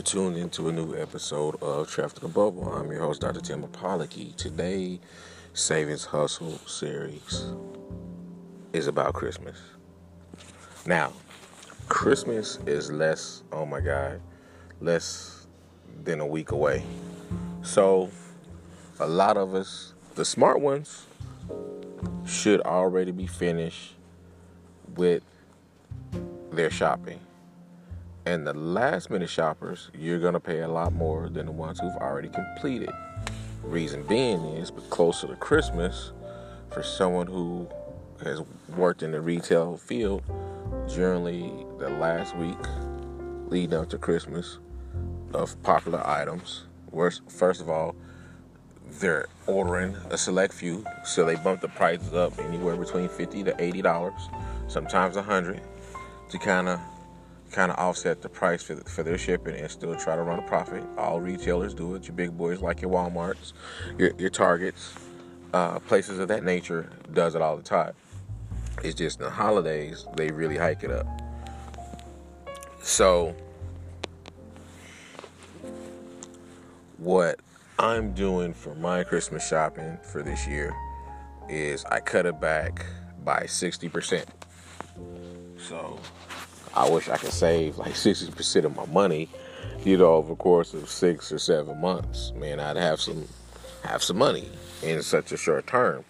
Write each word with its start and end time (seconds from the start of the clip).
are 0.00 0.02
tuned 0.02 0.38
into 0.38 0.66
a 0.70 0.72
new 0.72 0.96
episode 0.96 1.62
of 1.62 1.86
Traffic 1.90 2.20
the 2.20 2.28
Bubble. 2.28 2.72
I'm 2.72 2.90
your 2.90 3.02
host, 3.02 3.20
Dr. 3.20 3.42
Tim 3.42 3.62
Apollocky. 3.62 4.34
Today, 4.34 4.98
Savings 5.52 6.06
Hustle 6.06 6.56
series 6.66 7.52
is 8.72 8.86
about 8.86 9.12
Christmas. 9.12 9.58
Now, 10.86 11.12
Christmas 11.88 12.58
is 12.64 12.90
less, 12.90 13.42
oh 13.52 13.66
my 13.66 13.82
God, 13.82 14.22
less 14.80 15.46
than 16.02 16.20
a 16.20 16.26
week 16.26 16.52
away. 16.52 16.82
So, 17.60 18.10
a 19.00 19.06
lot 19.06 19.36
of 19.36 19.54
us, 19.54 19.92
the 20.14 20.24
smart 20.24 20.62
ones, 20.62 21.04
should 22.24 22.62
already 22.62 23.12
be 23.12 23.26
finished 23.26 23.96
with 24.96 25.22
their 26.52 26.70
shopping 26.70 27.20
and 28.26 28.46
the 28.46 28.52
last 28.54 29.10
minute 29.10 29.30
shoppers, 29.30 29.90
you're 29.94 30.18
going 30.18 30.34
to 30.34 30.40
pay 30.40 30.60
a 30.60 30.68
lot 30.68 30.92
more 30.92 31.28
than 31.28 31.46
the 31.46 31.52
ones 31.52 31.80
who've 31.80 31.96
already 31.96 32.28
completed. 32.28 32.90
Reason 33.62 34.02
being 34.04 34.44
is, 34.56 34.70
but 34.70 34.88
closer 34.90 35.26
to 35.26 35.36
Christmas, 35.36 36.12
for 36.70 36.82
someone 36.82 37.26
who 37.26 37.68
has 38.22 38.42
worked 38.76 39.02
in 39.02 39.12
the 39.12 39.20
retail 39.20 39.76
field, 39.76 40.22
generally 40.88 41.52
the 41.78 41.88
last 41.88 42.36
week 42.36 42.58
leading 43.46 43.78
up 43.78 43.88
to 43.90 43.98
Christmas 43.98 44.58
of 45.32 45.60
popular 45.62 46.06
items, 46.06 46.64
first 47.28 47.60
of 47.60 47.68
all, 47.68 47.94
they're 48.98 49.26
ordering 49.46 49.94
a 50.10 50.18
select 50.18 50.52
few, 50.52 50.84
so 51.04 51.24
they 51.24 51.36
bump 51.36 51.60
the 51.60 51.68
prices 51.68 52.12
up 52.12 52.36
anywhere 52.40 52.76
between 52.76 53.08
fifty 53.08 53.44
to 53.44 53.54
eighty 53.62 53.80
dollars, 53.82 54.28
sometimes 54.68 55.16
a 55.16 55.22
hundred, 55.22 55.60
to 56.28 56.38
kind 56.38 56.68
of 56.68 56.80
kind 57.50 57.70
of 57.70 57.78
offset 57.78 58.22
the 58.22 58.28
price 58.28 58.62
for, 58.62 58.76
for 58.76 59.02
their 59.02 59.18
shipping 59.18 59.56
and 59.56 59.70
still 59.70 59.94
try 59.96 60.16
to 60.16 60.22
run 60.22 60.38
a 60.38 60.42
profit. 60.42 60.82
All 60.96 61.20
retailers 61.20 61.74
do 61.74 61.94
it. 61.94 62.06
Your 62.06 62.14
big 62.14 62.36
boys 62.36 62.60
like 62.60 62.80
your 62.80 62.90
WalMarts, 62.90 63.52
your, 63.98 64.12
your 64.18 64.30
Targets, 64.30 64.94
uh, 65.52 65.78
places 65.80 66.18
of 66.18 66.28
that 66.28 66.44
nature 66.44 66.90
does 67.12 67.34
it 67.34 67.42
all 67.42 67.56
the 67.56 67.62
time. 67.62 67.92
It's 68.82 68.94
just 68.94 69.18
the 69.18 69.30
holidays 69.30 70.06
they 70.16 70.30
really 70.30 70.56
hike 70.56 70.84
it 70.84 70.90
up. 70.90 71.06
So 72.82 73.34
what 76.98 77.40
I'm 77.78 78.12
doing 78.12 78.54
for 78.54 78.74
my 78.74 79.04
Christmas 79.04 79.46
shopping 79.46 79.98
for 80.02 80.22
this 80.22 80.46
year 80.46 80.74
is 81.48 81.84
I 81.86 82.00
cut 82.00 82.26
it 82.26 82.40
back 82.40 82.86
by 83.24 83.42
60%. 83.42 84.24
So 85.58 85.98
I 86.74 86.88
wish 86.88 87.08
I 87.08 87.16
could 87.16 87.32
save 87.32 87.78
like 87.78 87.94
60% 87.94 88.64
of 88.64 88.76
my 88.76 88.86
money, 88.86 89.28
you 89.84 89.96
know, 89.96 90.14
over 90.14 90.30
the 90.30 90.36
course 90.36 90.74
of 90.74 90.88
six 90.88 91.32
or 91.32 91.38
seven 91.38 91.80
months. 91.80 92.32
Man, 92.36 92.60
I'd 92.60 92.76
have 92.76 93.00
some 93.00 93.26
have 93.84 94.02
some 94.02 94.18
money 94.18 94.48
in 94.82 95.02
such 95.02 95.32
a 95.32 95.36
short 95.36 95.66
term. 95.66 96.04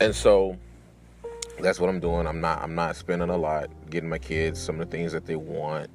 And 0.00 0.14
so 0.14 0.56
that's 1.60 1.78
what 1.78 1.88
I'm 1.88 2.00
doing. 2.00 2.26
I'm 2.26 2.40
not 2.40 2.62
I'm 2.62 2.74
not 2.74 2.96
spending 2.96 3.30
a 3.30 3.36
lot, 3.36 3.70
getting 3.90 4.08
my 4.08 4.18
kids 4.18 4.60
some 4.60 4.80
of 4.80 4.90
the 4.90 4.96
things 4.96 5.12
that 5.12 5.26
they 5.26 5.36
want 5.36 5.88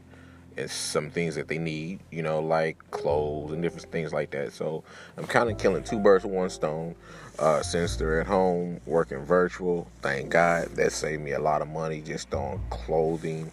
some 0.68 1.10
things 1.10 1.36
that 1.36 1.48
they 1.48 1.58
need, 1.58 2.00
you 2.12 2.22
know, 2.22 2.40
like 2.40 2.78
clothes 2.92 3.52
and 3.52 3.62
different 3.62 3.92
things 3.92 4.12
like 4.12 4.32
that. 4.32 4.54
So 4.54 4.84
I'm 5.18 5.26
kind 5.26 5.50
of 5.50 5.58
killing 5.58 5.84
two 5.84 6.00
birds 6.00 6.24
with 6.24 6.34
one 6.34 6.50
stone. 6.50 6.96
Uh, 7.38 7.62
since 7.62 7.96
they're 7.96 8.20
at 8.20 8.28
home 8.28 8.82
working 8.86 9.20
virtual, 9.20 9.88
thank 10.02 10.30
God 10.30 10.68
that 10.76 10.92
saved 10.92 11.22
me 11.22 11.32
a 11.32 11.40
lot 11.40 11.62
of 11.62 11.70
money 11.70 12.02
just 12.02 12.34
on 12.34 12.62
clothing 12.70 13.50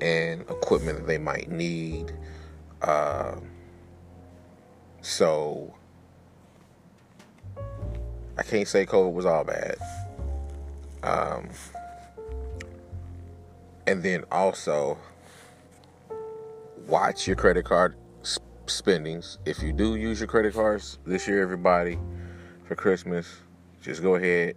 and 0.00 0.42
equipment 0.42 0.98
that 0.98 1.06
they 1.06 1.16
might 1.16 1.50
need. 1.50 2.12
Uh, 2.82 3.36
so 5.00 5.72
I 8.36 8.42
can't 8.42 8.68
say 8.68 8.84
COVID 8.84 9.12
was 9.12 9.24
all 9.24 9.44
bad. 9.44 9.76
Um, 11.02 11.48
and 13.86 14.02
then 14.02 14.24
also 14.30 14.98
watch 16.86 17.26
your 17.26 17.36
credit 17.36 17.64
card 17.64 17.96
spendings. 18.66 19.38
If 19.46 19.62
you 19.62 19.72
do 19.72 19.96
use 19.96 20.20
your 20.20 20.26
credit 20.26 20.54
cards 20.54 20.98
this 21.06 21.26
year, 21.26 21.42
everybody, 21.42 21.98
for 22.64 22.74
Christmas, 22.74 23.40
just 23.80 24.02
go 24.02 24.16
ahead, 24.16 24.56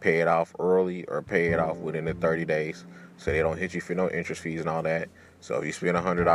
pay 0.00 0.20
it 0.20 0.28
off 0.28 0.54
early 0.58 1.04
or 1.06 1.22
pay 1.22 1.52
it 1.52 1.60
off 1.60 1.76
within 1.78 2.04
the 2.06 2.14
30 2.14 2.44
days 2.44 2.84
so 3.16 3.30
they 3.30 3.38
don't 3.38 3.58
hit 3.58 3.74
you 3.74 3.80
for 3.80 3.94
no 3.94 4.10
interest 4.10 4.42
fees 4.42 4.60
and 4.60 4.68
all 4.68 4.82
that. 4.82 5.08
So 5.40 5.56
if 5.56 5.64
you 5.64 5.72
spend 5.72 5.96
$100 5.96 6.26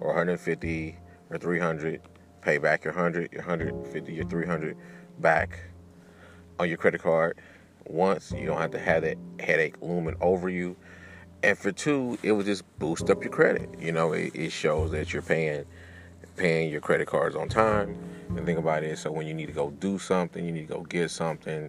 or 0.00 0.08
150 0.08 0.98
or 1.30 1.38
300, 1.38 2.00
pay 2.40 2.58
back 2.58 2.84
your 2.84 2.94
100, 2.94 3.32
your 3.32 3.42
150, 3.42 4.12
your 4.12 4.24
300 4.24 4.76
back 5.18 5.60
on 6.58 6.68
your 6.68 6.78
credit 6.78 7.02
card 7.02 7.38
once. 7.86 8.32
You 8.32 8.46
don't 8.46 8.60
have 8.60 8.70
to 8.72 8.78
have 8.78 9.02
that 9.02 9.18
headache 9.38 9.76
looming 9.80 10.16
over 10.20 10.48
you 10.48 10.76
and 11.42 11.56
for 11.58 11.72
two, 11.72 12.18
it 12.22 12.32
will 12.32 12.42
just 12.42 12.64
boost 12.78 13.10
up 13.10 13.22
your 13.22 13.32
credit. 13.32 13.68
You 13.78 13.92
know, 13.92 14.12
it, 14.12 14.34
it 14.34 14.50
shows 14.50 14.90
that 14.92 15.12
you're 15.12 15.22
paying 15.22 15.64
paying 16.36 16.70
your 16.70 16.80
credit 16.80 17.06
cards 17.06 17.36
on 17.36 17.48
time. 17.48 17.96
And 18.36 18.46
think 18.46 18.58
about 18.58 18.84
it. 18.84 18.96
So 18.98 19.10
when 19.10 19.26
you 19.26 19.34
need 19.34 19.46
to 19.46 19.52
go 19.52 19.70
do 19.70 19.98
something, 19.98 20.44
you 20.44 20.52
need 20.52 20.68
to 20.68 20.74
go 20.74 20.82
get 20.82 21.10
something, 21.10 21.68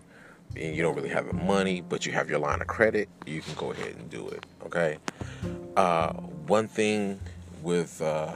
and 0.56 0.76
you 0.76 0.82
don't 0.84 0.96
really 0.96 1.10
have 1.10 1.26
the 1.26 1.34
money, 1.34 1.82
but 1.82 2.06
you 2.06 2.12
have 2.12 2.30
your 2.30 2.40
line 2.40 2.62
of 2.62 2.68
credit, 2.68 3.10
you 3.26 3.42
can 3.42 3.56
go 3.56 3.72
ahead 3.72 3.96
and 3.96 4.10
do 4.10 4.28
it. 4.30 4.46
Okay. 4.66 4.98
Uh, 5.76 6.14
one 6.14 6.68
thing 6.68 7.20
with 7.64 8.02
uh, 8.02 8.34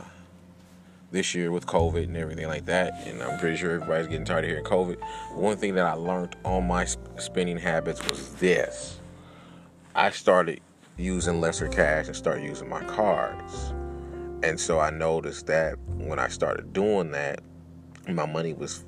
this 1.12 1.36
year 1.36 1.52
with 1.52 1.68
COVID 1.68 2.06
and 2.06 2.18
everything 2.18 2.48
like 2.48 2.66
that, 2.66 2.94
and 3.06 3.22
I'm 3.22 3.38
pretty 3.40 3.58
sure 3.58 3.72
everybody's 3.72 4.08
getting 4.08 4.26
tired 4.26 4.44
of 4.44 4.50
hearing 4.50 4.66
COVID. 4.66 4.98
One 5.36 5.58
thing 5.58 5.76
that 5.76 5.86
I 5.86 5.94
learned 5.94 6.36
on 6.44 6.68
my 6.68 6.86
spending 7.18 7.58
habits 7.58 8.04
was 8.10 8.34
this: 8.36 9.00
I 9.94 10.10
started 10.10 10.62
using 10.98 11.42
lesser 11.42 11.68
cash 11.68 12.08
and 12.08 12.16
start 12.16 12.42
using 12.42 12.70
my 12.70 12.84
cards. 12.84 13.74
And 14.44 14.60
so 14.60 14.80
I 14.80 14.92
noticed 14.92 15.48
that 15.48 15.78
when 15.98 16.20
I 16.20 16.28
started 16.28 16.74
doing 16.74 17.12
that, 17.12 17.42
my 18.08 18.26
money 18.26 18.54
was 18.54 18.86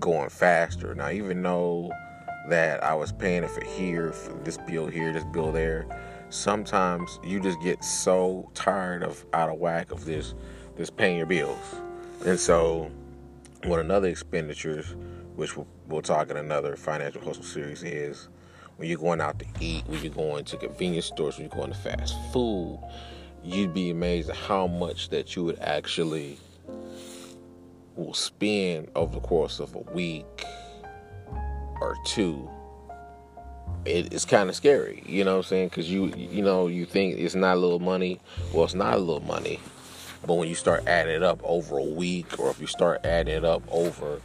going 0.00 0.30
faster. 0.30 0.94
Now, 0.94 1.10
even 1.10 1.42
though 1.42 1.92
that 2.48 2.82
I 2.82 2.94
was 2.94 3.12
paying 3.12 3.44
it 3.44 3.50
for 3.50 3.64
here, 3.64 4.12
for 4.12 4.32
this 4.44 4.56
bill 4.58 4.86
here, 4.86 5.12
this 5.12 5.24
bill 5.24 5.52
there, 5.52 5.86
sometimes 6.30 7.20
you 7.24 7.40
just 7.40 7.60
get 7.60 7.84
so 7.84 8.50
tired 8.54 9.02
of 9.02 9.24
out 9.32 9.48
of 9.48 9.58
whack 9.58 9.90
of 9.90 10.04
this, 10.04 10.34
this 10.76 10.90
paying 10.90 11.18
your 11.18 11.26
bills. 11.26 11.76
And 12.24 12.38
so, 12.38 12.90
one 13.64 13.80
another 13.80 14.08
expenditures, 14.08 14.96
which 15.34 15.56
we'll, 15.56 15.66
we'll 15.88 16.02
talk 16.02 16.30
in 16.30 16.36
another 16.36 16.76
financial 16.76 17.22
hustle 17.22 17.42
series, 17.42 17.82
is 17.82 18.28
when 18.76 18.88
you're 18.88 18.98
going 18.98 19.20
out 19.20 19.38
to 19.38 19.46
eat, 19.60 19.86
when 19.86 20.02
you're 20.02 20.12
going 20.12 20.44
to 20.44 20.56
convenience 20.56 21.06
stores, 21.06 21.38
when 21.38 21.48
you're 21.48 21.56
going 21.56 21.72
to 21.72 21.78
fast 21.78 22.14
food, 22.32 22.78
you'd 23.42 23.72
be 23.72 23.90
amazed 23.90 24.30
at 24.30 24.36
how 24.36 24.66
much 24.66 25.08
that 25.10 25.34
you 25.34 25.44
would 25.44 25.58
actually 25.60 26.38
will 27.94 28.14
spend 28.14 28.88
over 28.94 29.14
the 29.14 29.20
course 29.20 29.60
of 29.60 29.74
a 29.74 29.80
week 29.92 30.44
or 31.80 31.96
two. 32.04 32.48
It, 33.84 34.12
it's 34.12 34.24
kind 34.24 34.50
of 34.50 34.56
scary, 34.56 35.02
you 35.06 35.24
know 35.24 35.36
what 35.36 35.46
I'm 35.46 35.48
saying? 35.48 35.68
Because 35.68 35.90
you, 35.90 36.12
you 36.16 36.42
know, 36.42 36.66
you 36.66 36.84
think 36.84 37.18
it's 37.18 37.34
not 37.34 37.56
a 37.56 37.60
little 37.60 37.78
money. 37.78 38.20
Well, 38.52 38.64
it's 38.64 38.74
not 38.74 38.94
a 38.94 38.98
little 38.98 39.22
money. 39.22 39.60
But 40.26 40.34
when 40.34 40.48
you 40.48 40.56
start 40.56 40.86
adding 40.86 41.14
it 41.14 41.22
up 41.22 41.40
over 41.44 41.78
a 41.78 41.84
week, 41.84 42.38
or 42.38 42.50
if 42.50 42.60
you 42.60 42.66
start 42.66 43.06
adding 43.06 43.34
it 43.34 43.44
up 43.44 43.62
over 43.70 44.20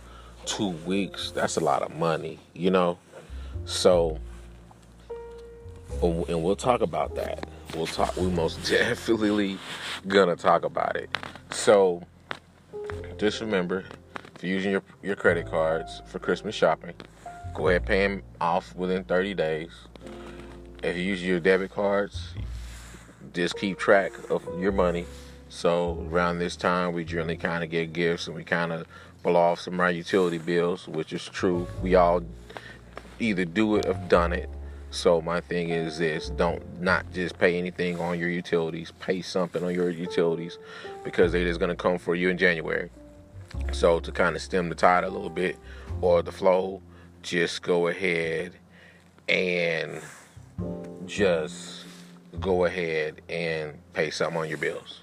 two 0.45 0.69
weeks, 0.69 1.31
that's 1.31 1.57
a 1.57 1.59
lot 1.59 1.83
of 1.83 1.95
money, 1.95 2.39
you 2.53 2.71
know? 2.71 2.97
So 3.65 4.19
and 6.01 6.43
we'll 6.43 6.55
talk 6.55 6.81
about 6.81 7.15
that. 7.15 7.45
We'll 7.75 7.87
talk. 7.87 8.15
We 8.17 8.27
most 8.27 8.63
definitely 8.69 9.57
gonna 10.07 10.35
talk 10.35 10.65
about 10.65 10.95
it. 10.95 11.09
So 11.51 12.03
just 13.17 13.41
remember, 13.41 13.85
if 14.35 14.43
you're 14.43 14.53
using 14.53 14.71
your 14.71 14.83
your 15.01 15.15
credit 15.15 15.49
cards 15.49 16.01
for 16.07 16.19
Christmas 16.19 16.55
shopping, 16.55 16.93
go 17.53 17.67
ahead 17.67 17.85
pay 17.85 18.07
them 18.07 18.23
off 18.39 18.75
within 18.75 19.03
30 19.03 19.33
days. 19.33 19.71
If 20.83 20.97
you 20.97 21.03
use 21.03 21.23
your 21.23 21.39
debit 21.39 21.71
cards, 21.71 22.33
just 23.33 23.57
keep 23.57 23.77
track 23.77 24.11
of 24.29 24.43
your 24.59 24.71
money. 24.71 25.05
So 25.49 26.07
around 26.09 26.39
this 26.39 26.55
time, 26.55 26.93
we 26.93 27.03
generally 27.03 27.37
kind 27.37 27.63
of 27.63 27.69
get 27.69 27.93
gifts 27.93 28.27
and 28.27 28.35
we 28.35 28.43
kind 28.43 28.71
of 28.71 28.87
blow 29.21 29.39
off 29.39 29.59
some 29.59 29.75
of 29.75 29.79
our 29.81 29.91
utility 29.91 30.39
bills, 30.39 30.87
which 30.87 31.13
is 31.13 31.25
true. 31.25 31.67
We 31.81 31.95
all 31.95 32.23
either 33.19 33.45
do 33.45 33.75
it 33.75 33.85
or 33.85 33.93
done 34.07 34.33
it 34.33 34.49
so 34.91 35.21
my 35.21 35.39
thing 35.39 35.69
is 35.69 35.97
this: 35.97 36.29
don't 36.29 36.81
not 36.81 37.11
just 37.13 37.39
pay 37.39 37.57
anything 37.57 37.99
on 37.99 38.19
your 38.19 38.29
utilities. 38.29 38.91
Pay 38.99 39.21
something 39.21 39.63
on 39.63 39.73
your 39.73 39.89
utilities 39.89 40.59
because 41.03 41.33
it 41.33 41.47
is 41.47 41.57
going 41.57 41.69
to 41.69 41.75
come 41.75 41.97
for 41.97 42.13
you 42.13 42.29
in 42.29 42.37
January. 42.37 42.89
So 43.71 44.01
to 44.01 44.11
kind 44.11 44.35
of 44.35 44.41
stem 44.41 44.69
the 44.69 44.75
tide 44.75 45.05
a 45.05 45.09
little 45.09 45.29
bit 45.29 45.57
or 46.01 46.21
the 46.21 46.31
flow, 46.31 46.81
just 47.21 47.61
go 47.61 47.87
ahead 47.87 48.53
and 49.29 50.01
just 51.05 51.85
go 52.39 52.65
ahead 52.65 53.21
and 53.29 53.77
pay 53.93 54.09
something 54.09 54.41
on 54.41 54.49
your 54.49 54.57
bills. 54.57 55.01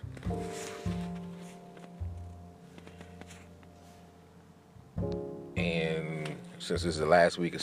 And 5.56 6.28
since 6.58 6.82
this 6.82 6.84
is 6.84 6.98
the 6.98 7.06
last 7.06 7.38
week 7.38 7.56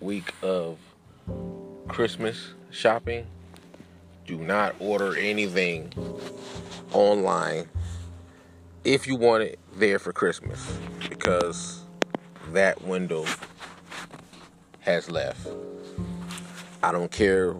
week 0.00 0.32
of 0.42 0.78
Christmas 1.88 2.54
shopping, 2.70 3.26
do 4.26 4.36
not 4.38 4.74
order 4.78 5.16
anything 5.16 5.92
online 6.92 7.68
if 8.84 9.06
you 9.06 9.16
want 9.16 9.42
it 9.42 9.58
there 9.76 9.98
for 9.98 10.12
Christmas 10.12 10.78
because 11.08 11.82
that 12.52 12.80
window 12.82 13.24
has 14.80 15.10
left. 15.10 15.48
I 16.82 16.92
don't 16.92 17.10
care 17.10 17.54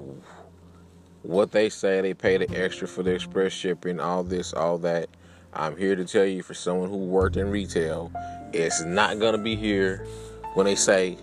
what 1.22 1.50
they 1.50 1.68
say, 1.68 2.00
they 2.00 2.14
pay 2.14 2.38
the 2.38 2.48
extra 2.56 2.86
for 2.86 3.02
the 3.02 3.12
express 3.12 3.52
shipping, 3.52 3.98
all 3.98 4.22
this, 4.22 4.52
all 4.52 4.78
that. 4.78 5.08
I'm 5.52 5.76
here 5.76 5.96
to 5.96 6.04
tell 6.04 6.24
you 6.24 6.42
for 6.42 6.54
someone 6.54 6.88
who 6.88 6.96
worked 6.96 7.36
in 7.36 7.50
retail, 7.50 8.12
it's 8.52 8.82
not 8.82 9.18
going 9.18 9.32
to 9.32 9.42
be 9.42 9.56
here 9.56 10.06
when 10.54 10.66
they 10.66 10.74
say 10.74 11.18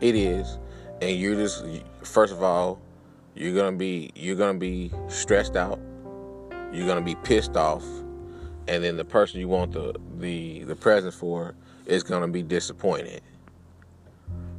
it 0.00 0.14
is. 0.14 0.58
And 1.00 1.18
you're 1.18 1.34
just, 1.34 1.64
first 2.02 2.32
of 2.32 2.42
all, 2.42 2.80
you're 3.34 3.54
to 3.72 3.78
be, 3.78 4.10
you're 4.14 4.36
to 4.54 4.58
be 4.58 4.90
stressed 5.08 5.56
out. 5.56 5.80
You're 6.72 6.86
to 6.98 7.04
be 7.04 7.16
pissed 7.16 7.56
off. 7.56 7.84
And 8.68 8.82
then 8.82 8.96
the 8.96 9.04
person 9.04 9.40
you 9.40 9.48
want 9.48 9.72
the, 9.72 9.94
the, 10.18 10.64
the 10.64 10.74
present 10.74 11.14
for 11.14 11.54
is 11.86 12.02
to 12.22 12.32
be 12.32 12.42
disappointed 12.42 13.22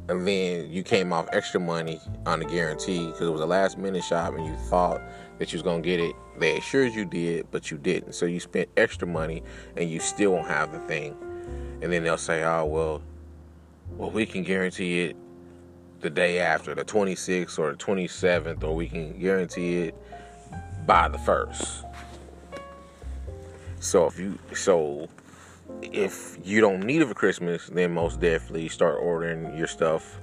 and 0.08 0.26
then 0.26 0.70
you 0.70 0.82
came 0.82 1.12
off 1.12 1.28
extra 1.32 1.60
money 1.60 2.00
on 2.24 2.38
the 2.38 2.46
guarantee 2.46 3.06
because 3.06 3.28
it 3.28 3.30
was 3.30 3.42
a 3.42 3.46
last 3.46 3.76
minute 3.76 4.02
shop 4.02 4.34
and 4.34 4.46
you 4.46 4.56
thought 4.70 5.02
that 5.38 5.52
you 5.52 5.56
was 5.56 5.62
gonna 5.62 5.82
get 5.82 6.00
it. 6.00 6.16
They 6.38 6.56
assured 6.56 6.94
you 6.94 7.04
did, 7.04 7.46
but 7.50 7.70
you 7.70 7.76
didn't. 7.76 8.14
So 8.14 8.24
you 8.24 8.40
spent 8.40 8.68
extra 8.76 9.06
money 9.06 9.42
and 9.76 9.90
you 9.90 10.00
still 10.00 10.32
won't 10.32 10.48
have 10.48 10.72
the 10.72 10.80
thing. 10.80 11.14
And 11.82 11.92
then 11.92 12.02
they'll 12.02 12.16
say, 12.16 12.42
"Oh 12.42 12.64
well, 12.64 13.02
well 13.96 14.10
we 14.10 14.24
can 14.24 14.42
guarantee 14.42 15.04
it 15.04 15.16
the 16.00 16.10
day 16.10 16.38
after, 16.38 16.74
the 16.74 16.84
26th 16.84 17.58
or 17.58 17.72
the 17.72 17.76
27th, 17.76 18.62
or 18.62 18.74
we 18.74 18.88
can 18.88 19.18
guarantee 19.18 19.82
it 19.82 19.94
by 20.86 21.08
the 21.08 21.18
first. 21.18 21.84
So 23.80 24.06
if 24.06 24.18
you 24.18 24.38
so 24.54 25.08
if 25.82 26.38
you 26.44 26.60
don't 26.60 26.82
need 26.82 27.02
it 27.02 27.08
for 27.08 27.14
Christmas, 27.14 27.68
then 27.68 27.92
most 27.92 28.20
definitely 28.20 28.68
start 28.68 28.98
ordering 29.00 29.56
your 29.56 29.66
stuff 29.66 30.18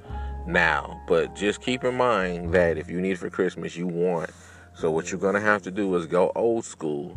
now. 0.46 1.02
But 1.08 1.36
just 1.36 1.62
keep 1.62 1.84
in 1.84 1.96
mind 1.96 2.54
that 2.54 2.78
if 2.78 2.90
you 2.90 3.00
need 3.00 3.12
it 3.12 3.18
for 3.20 3.30
Christmas, 3.30 3.76
you 3.76 3.88
want. 3.88 4.30
So 4.76 4.92
what 4.92 5.12
you're 5.12 5.22
gonna 5.22 5.40
have 5.40 5.62
to 5.64 5.72
do 5.72 5.96
is 5.96 6.06
go 6.06 6.32
old 6.36 6.66
school, 6.66 7.10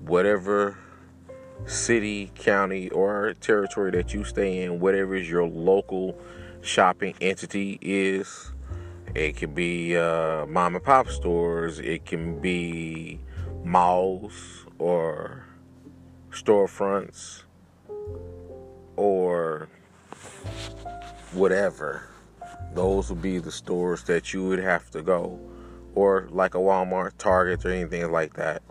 whatever 0.00 0.78
city, 1.66 2.30
county, 2.34 2.88
or 2.90 3.34
territory 3.40 3.90
that 3.92 4.14
you 4.14 4.24
stay 4.24 4.62
in, 4.62 4.80
whatever 4.80 5.14
is 5.14 5.28
your 5.28 5.46
local 5.46 6.18
shopping 6.62 7.14
entity 7.20 7.78
is. 7.80 8.52
It 9.14 9.36
can 9.36 9.54
be 9.54 9.96
uh, 9.96 10.46
mom 10.46 10.74
and 10.74 10.84
pop 10.84 11.08
stores. 11.08 11.78
It 11.78 12.04
can 12.04 12.40
be 12.40 13.20
malls 13.64 14.66
or 14.78 15.44
storefronts 16.30 17.42
or 18.96 19.68
whatever, 21.32 22.02
those 22.74 23.10
would 23.10 23.22
be 23.22 23.38
the 23.38 23.52
stores 23.52 24.02
that 24.04 24.32
you 24.32 24.44
would 24.44 24.58
have 24.58 24.90
to 24.90 25.02
go. 25.02 25.38
Or 25.94 26.28
like 26.30 26.54
a 26.54 26.58
Walmart, 26.58 27.12
Target, 27.18 27.64
or 27.64 27.70
anything 27.70 28.10
like 28.10 28.34
that. 28.34 28.62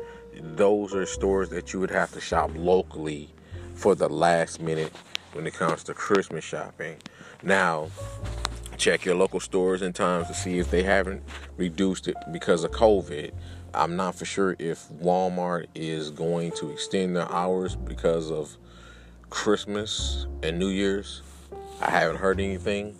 Those 0.41 0.93
are 0.93 1.05
stores 1.05 1.49
that 1.49 1.73
you 1.73 1.79
would 1.79 1.91
have 1.91 2.11
to 2.13 2.21
shop 2.21 2.51
locally 2.55 3.29
for 3.75 3.95
the 3.95 4.09
last 4.09 4.61
minute 4.61 4.91
when 5.33 5.45
it 5.45 5.53
comes 5.53 5.83
to 5.85 5.93
Christmas 5.93 6.43
shopping. 6.43 6.97
Now, 7.43 7.89
check 8.77 9.05
your 9.05 9.15
local 9.15 9.39
stores 9.39 9.81
and 9.81 9.93
times 9.93 10.27
to 10.27 10.33
see 10.33 10.59
if 10.59 10.71
they 10.71 10.83
haven't 10.83 11.23
reduced 11.57 12.07
it 12.07 12.15
because 12.31 12.63
of 12.63 12.71
COVID. 12.71 13.31
I'm 13.73 13.95
not 13.95 14.15
for 14.15 14.25
sure 14.25 14.55
if 14.57 14.87
Walmart 14.89 15.67
is 15.75 16.09
going 16.09 16.51
to 16.53 16.71
extend 16.71 17.15
their 17.15 17.31
hours 17.31 17.75
because 17.75 18.31
of 18.31 18.57
Christmas 19.29 20.25
and 20.41 20.57
New 20.57 20.69
Year's, 20.69 21.21
I 21.81 21.91
haven't 21.91 22.17
heard 22.17 22.39
anything. 22.39 22.95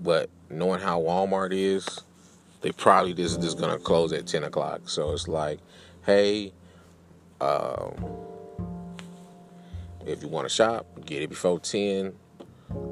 But 0.00 0.30
knowing 0.50 0.80
how 0.80 1.00
Walmart 1.00 1.52
is, 1.52 2.00
they 2.62 2.72
probably 2.72 3.14
just 3.14 3.40
just 3.40 3.58
gonna 3.60 3.78
close 3.78 4.12
at 4.12 4.26
ten 4.26 4.44
o'clock. 4.44 4.88
So 4.88 5.12
it's 5.12 5.28
like, 5.28 5.60
hey, 6.04 6.52
um, 7.40 7.94
if 10.06 10.22
you 10.22 10.28
want 10.28 10.48
to 10.48 10.54
shop, 10.54 10.86
get 11.04 11.22
it 11.22 11.30
before 11.30 11.58
ten 11.60 12.14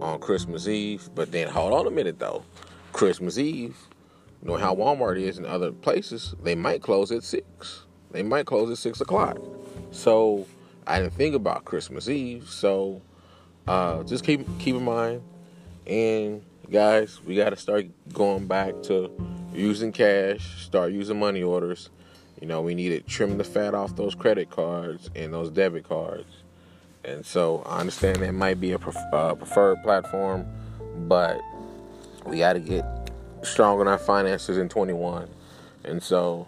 on 0.01 0.21
Christmas 0.21 0.69
Eve. 0.69 1.09
But 1.15 1.33
then 1.33 1.49
hold 1.49 1.73
on 1.73 1.87
a 1.87 1.91
minute 1.91 2.19
though, 2.19 2.45
Christmas 2.93 3.39
Eve, 3.39 3.77
you 4.43 4.49
know 4.49 4.57
how 4.57 4.75
Walmart 4.75 5.21
is 5.21 5.39
in 5.39 5.47
other 5.47 5.73
places, 5.73 6.35
they 6.43 6.55
might 6.55 6.83
close 6.83 7.13
at 7.13 7.23
six. 7.23 7.85
They 8.11 8.23
might 8.23 8.47
close 8.47 8.71
at 8.71 8.79
six 8.79 9.01
o'clock. 9.01 9.39
So 9.93 10.47
I 10.87 11.01
didn't 11.01 11.15
think 11.15 11.35
about 11.35 11.65
Christmas 11.65 12.09
Eve, 12.09 12.49
so 12.49 13.03
uh, 13.69 14.03
just 14.05 14.25
keep 14.25 14.47
keep 14.59 14.75
in 14.75 14.85
mind. 14.85 15.23
And 15.87 16.43
guys, 16.71 17.21
we 17.25 17.37
got 17.37 17.51
to 17.51 17.57
start 17.57 17.87
going 18.13 18.47
back 18.47 18.83
to 18.85 19.11
using 19.53 19.93
cash, 19.93 20.65
start 20.65 20.93
using 20.93 21.19
money 21.19 21.43
orders. 21.43 21.91
You 22.41 22.47
know, 22.47 22.63
we 22.63 22.75
need 22.75 22.91
to 22.91 23.01
trim 23.01 23.37
the 23.39 23.45
fat 23.45 23.75
off 23.75 23.97
those 23.97 24.15
credit 24.15 24.51
cards 24.51 25.11
and 25.15 25.33
those 25.33 25.51
debit 25.51 25.89
cards. 25.89 26.43
And 27.05 27.25
so 27.25 27.63
I 27.67 27.81
understand 27.81 28.17
that 28.17 28.33
might 28.33 28.61
be 28.61 28.73
a 28.73 28.77
uh, 28.77 29.35
preferred 29.35 29.83
platform, 29.83 30.47
but 31.09 31.41
we 32.27 32.39
got 32.39 32.55
to 32.55 32.61
get 32.61 32.85
strong 33.43 33.81
in 33.81 33.89
our 33.89 33.99
finances 33.99 34.59
in 34.59 34.69
21. 34.69 35.29
And 35.85 36.03
so 36.03 36.47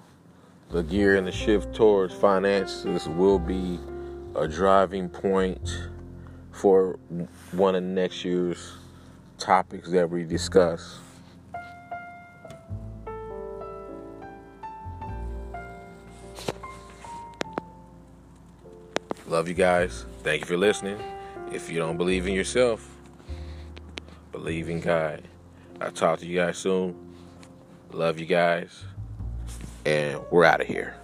the 0.71 0.83
gear 0.83 1.17
and 1.17 1.27
the 1.27 1.33
shift 1.33 1.75
towards 1.75 2.15
finances 2.15 3.09
will 3.09 3.39
be 3.39 3.79
a 4.35 4.49
driving 4.49 5.09
point 5.09 5.89
for 6.53 6.99
one 7.53 7.75
of 7.75 7.83
next 7.83 8.25
year's 8.25 8.75
topics 9.39 9.91
that 9.91 10.09
we 10.09 10.25
discuss. 10.25 10.99
Love 19.33 19.49
you 19.49 19.55
guys. 19.55 20.05
Thank 20.23 20.43
you 20.43 20.47
for 20.47 20.59
listening. 20.59 21.01
If 21.51 21.71
you 21.71 21.79
don't 21.79 21.97
believe 21.97 22.27
in 22.27 22.35
yourself, 22.35 22.87
believe 24.31 24.69
in 24.69 24.81
God. 24.81 25.23
I'll 25.81 25.91
talk 25.91 26.19
to 26.19 26.27
you 26.27 26.37
guys 26.37 26.59
soon. 26.59 26.95
Love 27.93 28.21
you 28.21 28.27
guys. 28.27 28.85
And 29.87 30.21
we're 30.31 30.45
out 30.45 30.61
of 30.61 30.67
here. 30.67 30.97